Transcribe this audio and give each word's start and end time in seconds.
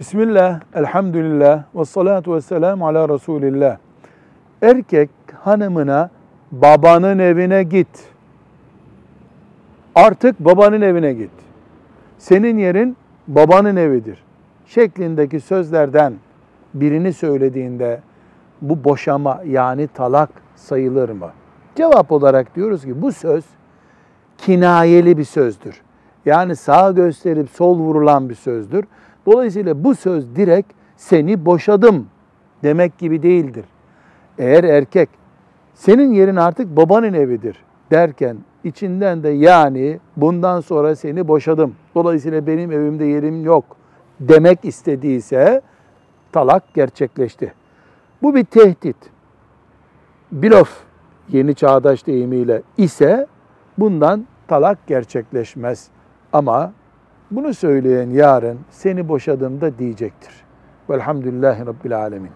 Bismillah, 0.00 0.60
elhamdülillah, 0.74 1.62
ve 1.74 1.84
salatu 1.84 2.34
ve 2.34 2.40
selamu 2.40 2.86
ala 2.86 3.08
Resulillah. 3.08 3.76
Erkek 4.62 5.10
hanımına 5.40 6.10
babanın 6.52 7.18
evine 7.18 7.62
git. 7.62 7.88
Artık 9.94 10.40
babanın 10.40 10.80
evine 10.80 11.12
git. 11.12 11.30
Senin 12.18 12.58
yerin 12.58 12.96
babanın 13.28 13.76
evidir. 13.76 14.24
Şeklindeki 14.66 15.40
sözlerden 15.40 16.14
birini 16.74 17.12
söylediğinde 17.12 18.00
bu 18.60 18.84
boşama 18.84 19.42
yani 19.46 19.88
talak 19.88 20.30
sayılır 20.56 21.08
mı? 21.08 21.30
Cevap 21.74 22.12
olarak 22.12 22.56
diyoruz 22.56 22.84
ki 22.84 23.02
bu 23.02 23.12
söz 23.12 23.44
kinayeli 24.38 25.18
bir 25.18 25.24
sözdür. 25.24 25.82
Yani 26.26 26.56
sağ 26.56 26.90
gösterip 26.90 27.50
sol 27.50 27.78
vurulan 27.78 28.28
bir 28.28 28.34
sözdür. 28.34 28.84
Dolayısıyla 29.26 29.84
bu 29.84 29.94
söz 29.94 30.36
direkt 30.36 30.72
seni 30.96 31.46
boşadım 31.46 32.06
demek 32.62 32.98
gibi 32.98 33.22
değildir. 33.22 33.64
Eğer 34.38 34.64
erkek 34.64 35.08
senin 35.74 36.12
yerin 36.12 36.36
artık 36.36 36.76
babanın 36.76 37.14
evidir 37.14 37.56
derken 37.90 38.36
içinden 38.64 39.22
de 39.22 39.28
yani 39.28 40.00
bundan 40.16 40.60
sonra 40.60 40.96
seni 40.96 41.28
boşadım. 41.28 41.74
Dolayısıyla 41.94 42.46
benim 42.46 42.72
evimde 42.72 43.04
yerim 43.04 43.44
yok 43.44 43.64
demek 44.20 44.64
istediyse 44.64 45.62
talak 46.32 46.74
gerçekleşti. 46.74 47.52
Bu 48.22 48.34
bir 48.34 48.44
tehdit. 48.44 48.96
Bilof 50.32 50.82
yeni 51.28 51.54
çağdaş 51.54 52.06
deyimiyle 52.06 52.62
ise 52.76 53.26
bundan 53.78 54.26
talak 54.48 54.86
gerçekleşmez. 54.86 55.88
Ama 56.32 56.72
bunu 57.30 57.54
söyleyen 57.54 58.10
yarın 58.10 58.58
seni 58.70 59.08
boşadığımda 59.08 59.78
diyecektir. 59.78 60.32
Velhamdülillahi 60.90 61.66
Rabbil 61.66 61.98
Alemin. 61.98 62.30